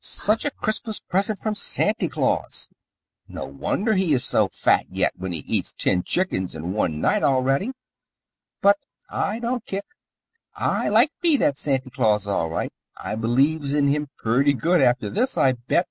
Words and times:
"Such 0.00 0.46
a 0.46 0.50
Christmas 0.50 0.98
present 0.98 1.38
from 1.40 1.54
Santy 1.54 2.08
Claus! 2.08 2.70
No 3.28 3.44
wonder 3.44 3.92
he 3.92 4.14
is 4.14 4.24
so 4.24 4.48
fat 4.48 4.86
yet 4.88 5.12
when 5.18 5.32
he 5.32 5.40
eats 5.40 5.74
ten 5.74 6.02
chickens 6.02 6.54
in 6.54 6.72
one 6.72 7.02
night 7.02 7.22
already. 7.22 7.72
But 8.62 8.78
I 9.10 9.40
don't 9.40 9.66
kick. 9.66 9.84
I 10.54 10.88
like 10.88 11.10
me 11.22 11.36
that 11.36 11.58
Santy 11.58 11.90
Claus 11.90 12.26
all 12.26 12.48
right. 12.48 12.72
I 12.96 13.14
believes 13.14 13.74
in 13.74 13.88
him 13.88 14.08
purty 14.16 14.54
good 14.54 14.80
after 14.80 15.10
this, 15.10 15.36
I 15.36 15.52
bet!" 15.52 15.86